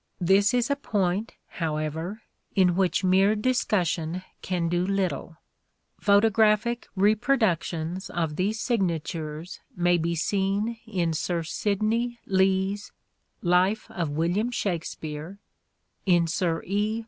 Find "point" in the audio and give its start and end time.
0.75-1.35